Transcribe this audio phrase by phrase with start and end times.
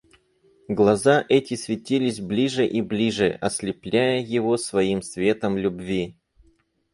[0.67, 6.15] Глаза эти светились ближе и ближе, ослепляя его своим светом любви.